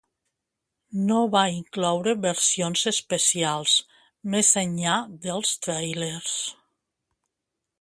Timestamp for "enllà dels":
4.63-5.53